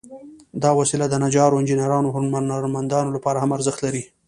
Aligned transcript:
دا 0.63 0.69
وسيله 0.79 1.05
د 1.09 1.15
نجارو، 1.23 1.59
انجینرانو، 1.59 2.07
او 2.11 2.15
هنرمندانو 2.53 3.09
لپاره 3.15 3.37
هم 3.43 3.51
ارزښت 3.57 3.79
لري. 3.85 4.03